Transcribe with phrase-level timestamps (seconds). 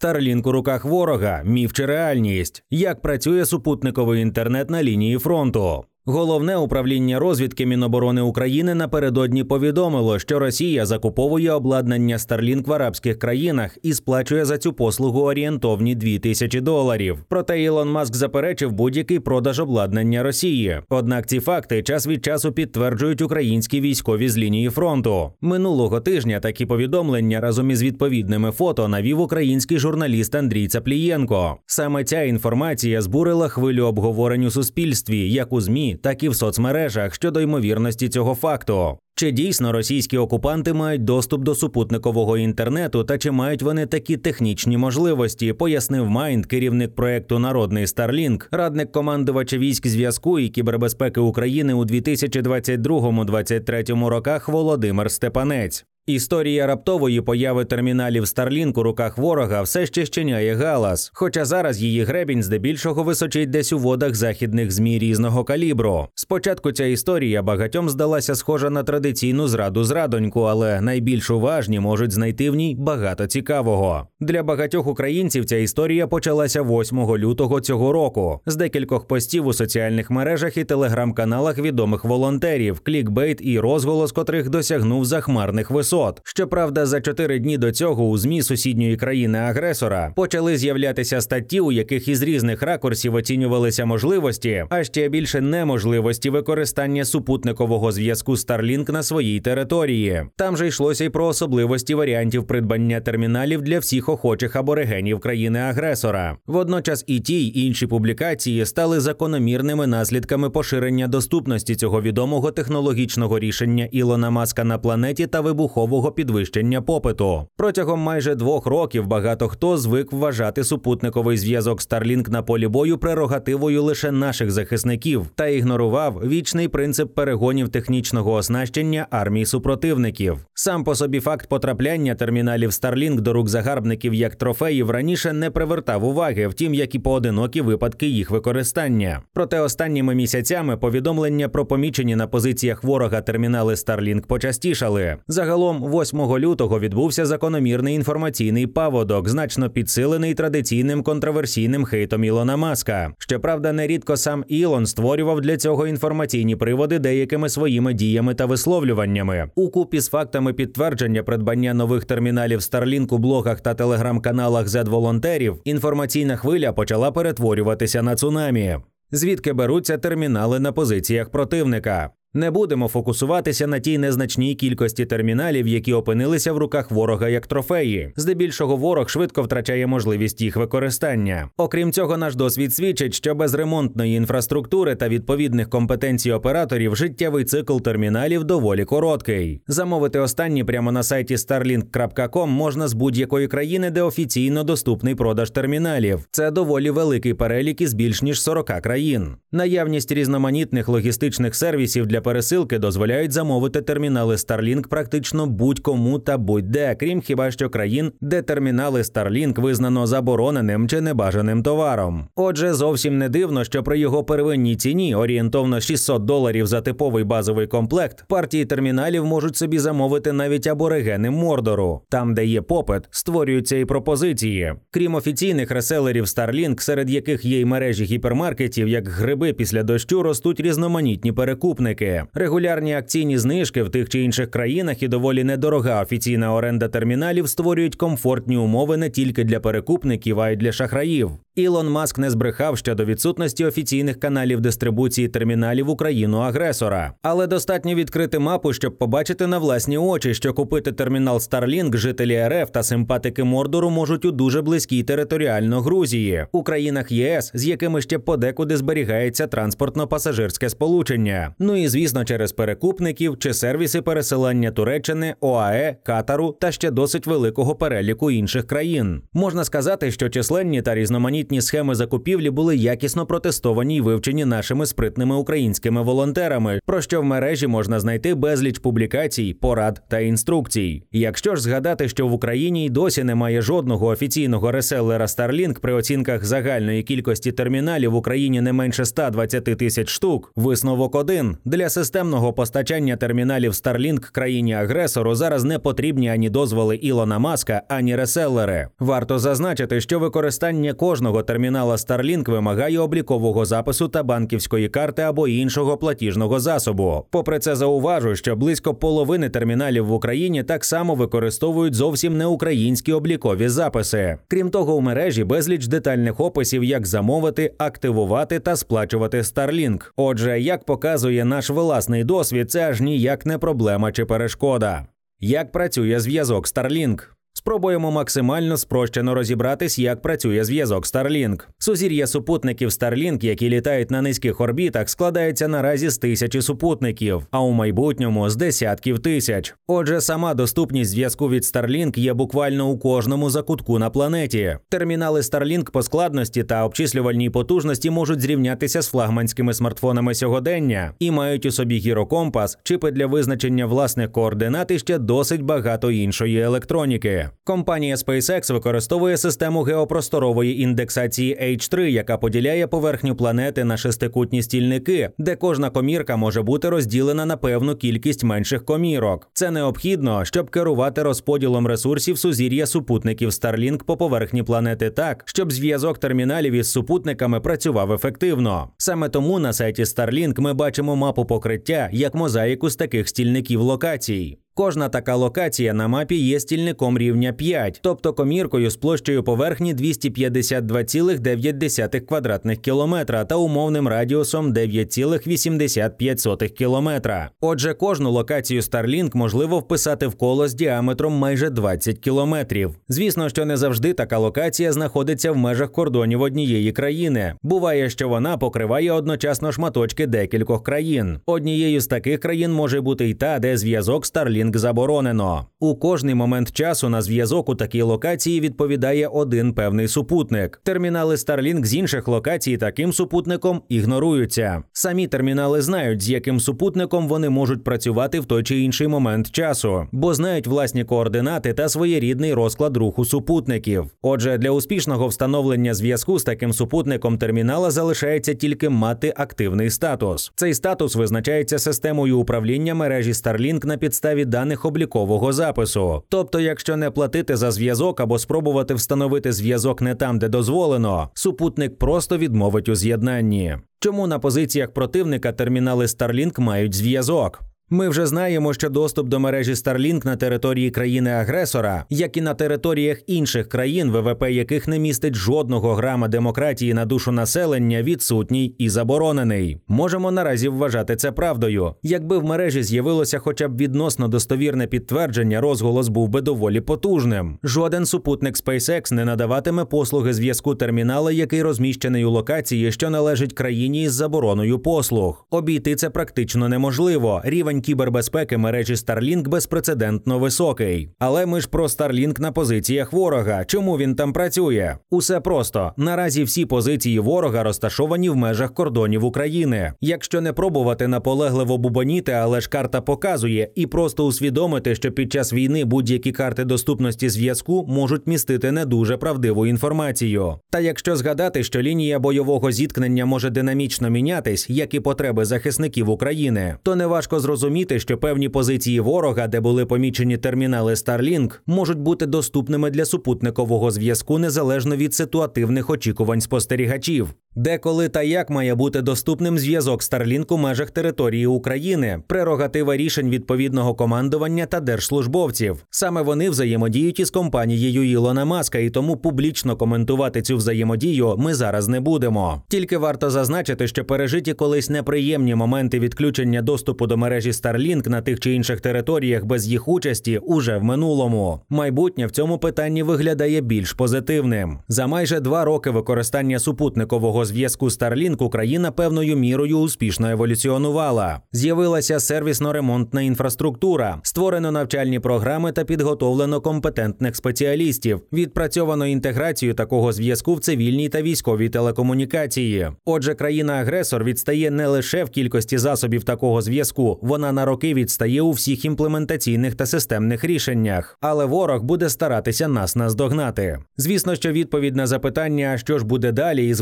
[0.00, 5.84] Старлінк у руках ворога, міф чи реальність, як працює супутниковий інтернет на лінії фронту.
[6.04, 13.78] Головне управління розвідки Міноборони України напередодні повідомило, що Росія закуповує обладнання Starlink в арабських країнах
[13.82, 17.18] і сплачує за цю послугу орієнтовні 2 тисячі доларів.
[17.28, 20.80] Проте Ілон Маск заперечив будь-який продаж обладнання Росії.
[20.88, 25.32] Однак ці факти час від часу підтверджують українські військові з лінії фронту.
[25.40, 31.56] Минулого тижня такі повідомлення разом із відповідними фото навів український журналіст Андрій Цаплієнко.
[31.66, 37.14] Саме ця інформація збурила хвилю обговорень у суспільстві, як у змі так і в соцмережах
[37.14, 38.98] щодо ймовірності цього факту.
[39.14, 44.76] Чи дійсно російські окупанти мають доступ до супутникового інтернету та чи мають вони такі технічні
[44.76, 45.52] можливості?
[45.52, 54.06] Пояснив Майнд, керівник проекту Народний Старлінк, радник командувача військ зв'язку і кібербезпеки України у 2022-2023
[54.06, 55.86] роках Володимир Степанець.
[56.10, 62.04] Історія раптової появи терміналів Starlink у руках ворога все ще щиняє галас, хоча зараз її
[62.04, 66.08] гребінь здебільшого височить десь у водах західних змі різного калібру.
[66.14, 72.50] Спочатку ця історія багатьом здалася схожа на традиційну зраду зрадоньку, але найбільш уважні можуть знайти
[72.50, 74.06] в ній багато цікавого.
[74.20, 80.10] Для багатьох українців ця історія почалася 8 лютого цього року з декількох постів у соціальних
[80.10, 86.20] мережах і телеграм-каналах відомих волонтерів, клікбейт і розголос котрих досягнув захмарних висот висот.
[86.24, 92.08] Щоправда, за чотири дні до цього у змі сусідньої країни-агресора почали з'являтися статті, у яких
[92.08, 99.40] із різних ракурсів оцінювалися можливості, а ще більше неможливості використання супутникового зв'язку Starlink на своїй
[99.40, 100.22] території.
[100.36, 106.36] Там же йшлося й про особливості варіантів придбання терміналів для всіх охочих аборигенів країни-агресора.
[106.46, 113.88] Водночас і ті й інші публікації стали закономірними наслідками поширення доступності цього відомого технологічного рішення
[113.92, 117.46] Ілона Маска на планеті та вибуху вибухового підвищення попиту.
[117.56, 123.82] Протягом майже двох років багато хто звик вважати супутниковий зв'язок Starlink на полі бою прерогативою
[123.82, 130.38] лише наших захисників та ігнорував вічний принцип перегонів технічного оснащення армії супротивників.
[130.54, 136.04] Сам по собі факт потрапляння терміналів Starlink до рук загарбників як трофеїв раніше не привертав
[136.04, 139.20] уваги, втім як і поодинокі випадки їх використання.
[139.32, 145.16] Проте останніми місяцями повідомлення про помічені на позиціях ворога термінали Starlink почастішали.
[145.28, 153.12] Загалом Загалом, 8 лютого відбувся закономірний інформаційний паводок, значно підсилений традиційним контроверсійним хейтом Ілона Маска.
[153.18, 159.50] Щоправда, нерідко сам Ілон створював для цього інформаційні приводи деякими своїми діями та висловлюваннями.
[159.54, 166.36] У купі з фактами підтвердження придбання нових терміналів Starlink у блогах та телеграм-каналах Z-волонтерів інформаційна
[166.36, 168.76] хвиля почала перетворюватися на цунамі.
[169.12, 172.10] Звідки беруться термінали на позиціях противника?
[172.34, 178.12] Не будемо фокусуватися на тій незначній кількості терміналів, які опинилися в руках ворога як трофеї.
[178.16, 181.48] Здебільшого ворог швидко втрачає можливість їх використання.
[181.56, 187.78] Окрім цього, наш досвід свідчить, що без ремонтної інфраструктури та відповідних компетенцій операторів життєвий цикл
[187.78, 189.62] терміналів доволі короткий.
[189.68, 196.28] Замовити останні прямо на сайті starlink.com можна з будь-якої країни, де офіційно доступний продаж терміналів.
[196.30, 199.36] Це доволі великий перелік із більш ніж 40 країн.
[199.52, 207.20] Наявність різноманітних логістичних сервісів для пересилки дозволяють замовити термінали Starlink практично будь-кому та будь-де, крім
[207.20, 212.26] хіба що країн, де термінали Starlink визнано забороненим чи небажаним товаром.
[212.36, 217.66] Отже, зовсім не дивно, що при його первинній ціні орієнтовно 600 доларів за типовий базовий
[217.66, 222.00] комплект, партії терміналів можуть собі замовити навіть аборигени Мордору.
[222.08, 224.74] Там, де є попит, створюються і пропозиції.
[224.90, 230.60] Крім офіційних реселерів Starlink, серед яких є й мережі гіпермаркетів, як гриби після дощу, ростуть
[230.60, 232.09] різноманітні перекупники.
[232.34, 237.96] Регулярні акційні знижки в тих чи інших країнах і доволі недорога офіційна оренда терміналів створюють
[237.96, 241.30] комфортні умови не тільки для перекупників, а й для шахраїв.
[241.62, 248.38] Ілон Маск не збрехав щодо відсутності офіційних каналів дистрибуції терміналів Україну агресора, але достатньо відкрити
[248.38, 253.90] мапу, щоб побачити на власні очі, що купити термінал Starlink жителі РФ та симпатики Мордору
[253.90, 260.68] можуть у дуже близькій територіально Грузії у країнах ЄС, з якими ще подекуди зберігається транспортно-пасажирське
[260.68, 261.54] сполучення.
[261.58, 267.74] Ну і звісно, через перекупників чи сервіси пересилання Туреччини, ОАЕ, Катару та ще досить великого
[267.74, 269.22] переліку інших країн.
[269.32, 274.86] Можна сказати, що численні та різноманітні новітні схеми закупівлі були якісно протестовані й вивчені нашими
[274.86, 281.02] спритними українськими волонтерами, про що в мережі можна знайти безліч публікацій, порад та інструкцій.
[281.12, 286.44] Якщо ж згадати, що в Україні й досі немає жодного офіційного реселера Starlink при оцінках
[286.44, 290.52] загальної кількості терміналів в Україні не менше 120 тисяч штук.
[290.56, 297.38] Висновок один для системного постачання терміналів Starlink країні агресору зараз не потрібні ані дозволи Ілона
[297.38, 298.88] Маска, ані реселери.
[299.00, 305.96] Варто зазначити, що використання кожного термінала Starlink вимагає облікового запису та банківської карти або іншого
[305.96, 307.24] платіжного засобу.
[307.30, 313.12] Попри це, зауважу, що близько половини терміналів в Україні так само використовують зовсім не українські
[313.12, 314.38] облікові записи.
[314.48, 320.10] Крім того, у мережі безліч детальних описів, як замовити, активувати та сплачувати Starlink.
[320.16, 325.06] Отже, як показує наш власний досвід, це аж ніяк не проблема чи перешкода.
[325.40, 327.39] Як працює зв'язок Starlink?
[327.60, 331.60] Спробуємо максимально спрощено розібратись, як працює зв'язок Starlink.
[331.78, 337.70] Сузір'я супутників Starlink, які літають на низьких орбітах, складається наразі з тисячі супутників, а у
[337.70, 339.74] майбутньому з десятків тисяч.
[339.86, 344.76] Отже, сама доступність зв'язку від Starlink є буквально у кожному закутку на планеті.
[344.88, 351.66] Термінали Starlink по складності та обчислювальній потужності можуть зрівнятися з флагманськими смартфонами сьогодення і мають
[351.66, 357.39] у собі гірокомпас, чипи для визначення власних координат і ще досить багато іншої електроніки.
[357.64, 365.56] Компанія SpaceX використовує систему геопросторової індексації H3, яка поділяє поверхню планети на шестикутні стільники, де
[365.56, 369.50] кожна комірка може бути розділена на певну кількість менших комірок.
[369.52, 376.18] Це необхідно, щоб керувати розподілом ресурсів сузір'я супутників Starlink по поверхні планети так, щоб зв'язок
[376.18, 378.88] терміналів із супутниками працював ефективно.
[378.98, 384.58] Саме тому на сайті Starlink ми бачимо мапу покриття як мозаїку з таких стільників локацій.
[384.80, 392.20] Кожна така локація на мапі є стільником рівня 5, тобто коміркою з площею поверхні 252,9
[392.20, 397.50] квадратних кілометра та умовним радіусом 9,85 кілометра.
[397.60, 402.94] Отже, кожну локацію Starlink можливо вписати в коло з діаметром майже 20 кілометрів.
[403.08, 407.54] Звісно, що не завжди така локація знаходиться в межах кордонів однієї країни.
[407.62, 411.38] Буває, що вона покриває одночасно шматочки декількох країн.
[411.46, 415.66] Однією з таких країн може бути й та, де зв'язок Starlink роумінг заборонено.
[415.80, 420.80] У кожний момент часу на зв'язок у такій локації відповідає один певний супутник.
[420.84, 424.82] Термінали Starlink з інших локацій таким супутником ігноруються.
[424.92, 430.06] Самі термінали знають, з яким супутником вони можуть працювати в той чи інший момент часу,
[430.12, 434.04] бо знають власні координати та своєрідний розклад руху супутників.
[434.22, 440.52] Отже, для успішного встановлення зв'язку з таким супутником термінала залишається тільки мати активний статус.
[440.54, 446.22] Цей статус визначається системою управління мережі Starlink на підставі даних облікового запису.
[446.28, 451.98] Тобто, якщо не платити за зв'язок або спробувати встановити зв'язок не там, де дозволено, супутник
[451.98, 453.76] просто відмовить у з'єднанні.
[454.00, 457.69] Чому на позиціях противника термінали Starlink мають зв'язок?
[457.92, 463.18] Ми вже знаємо, що доступ до мережі Starlink на території країни-агресора, як і на територіях
[463.26, 469.78] інших країн, ВВП яких не містить жодного грама демократії на душу населення, відсутній і заборонений.
[469.88, 471.94] Можемо наразі вважати це правдою.
[472.02, 477.58] Якби в мережі з'явилося хоча б відносно достовірне підтвердження, розголос був би доволі потужним.
[477.64, 484.02] Жоден супутник SpaceX не надаватиме послуги зв'язку термінала, який розміщений у локації, що належить країні
[484.02, 485.46] із забороною послуг.
[485.50, 487.42] Обійти це практично неможливо.
[487.44, 491.08] Рівень рівень кібербезпеки мережі Starlink безпрецедентно високий.
[491.18, 493.64] Але ми ж про Starlink на позиціях ворога.
[493.64, 494.96] Чому він там працює?
[495.10, 499.92] Усе просто наразі всі позиції ворога розташовані в межах кордонів України.
[500.00, 505.52] Якщо не пробувати наполегливо бубоніти, але ж карта показує, і просто усвідомити, що під час
[505.52, 510.54] війни будь-які карти доступності зв'язку можуть містити не дуже правдиву інформацію.
[510.70, 516.76] Та якщо згадати, що лінія бойового зіткнення може динамічно мінятись, як і потреби захисників України,
[516.82, 522.26] то неважко зрозуміти зрозуміти, що певні позиції ворога, де були помічені термінали Starlink, можуть бути
[522.26, 527.34] доступними для супутникового зв'язку незалежно від ситуативних очікувань спостерігачів.
[527.56, 533.94] Деколи та як має бути доступним зв'язок Starlink у межах території України, прерогатива рішень відповідного
[533.94, 535.84] командування та держслужбовців.
[535.90, 541.88] Саме вони взаємодіють із компанією Ілона Маска, і тому публічно коментувати цю взаємодію ми зараз
[541.88, 542.62] не будемо.
[542.68, 548.40] Тільки варто зазначити, що пережиті колись неприємні моменти відключення доступу до мережі Starlink на тих
[548.40, 551.60] чи інших територіях без їх участі уже в минулому.
[551.68, 554.78] Майбутнє в цьому питанні виглядає більш позитивним.
[554.88, 561.40] За майже два роки використання супутникового супутникового зв'язку Starlink Україна певною мірою успішно еволюціонувала.
[561.52, 568.20] З'явилася сервісно-ремонтна інфраструктура, створено навчальні програми та підготовлено компетентних спеціалістів.
[568.32, 572.88] Відпрацьовано інтеграцію такого зв'язку в цивільній та військовій телекомунікації.
[573.04, 578.50] Отже, країна-агресор відстає не лише в кількості засобів такого зв'язку, вона на роки відстає у
[578.50, 581.18] всіх імплементаційних та системних рішеннях.
[581.20, 583.78] Але ворог буде старатися нас наздогнати.
[583.96, 586.80] Звісно, що відповідь на запитання, що ж буде далі, із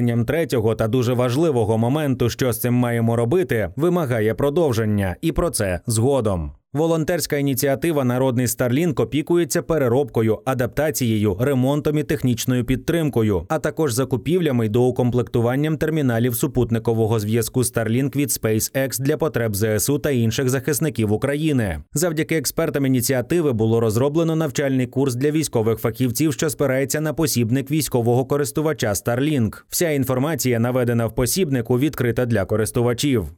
[0.00, 5.50] висвітленням третього та дуже важливого моменту, що з цим маємо робити, вимагає продовження, і про
[5.50, 6.52] це згодом.
[6.72, 14.68] Волонтерська ініціатива Народний Старлінк опікується переробкою, адаптацією, ремонтом і технічною підтримкою, а також закупівлями й
[14.68, 21.82] доукомплектуванням терміналів супутникового зв'язку Starlink від SpaceX для потреб ЗСУ та інших захисників України.
[21.92, 28.24] Завдяки експертам ініціативи було розроблено навчальний курс для військових фахівців, що спирається на посібник військового
[28.24, 29.62] користувача Starlink.
[29.68, 33.30] Вся інформація наведена в посібнику відкрита для користувачів.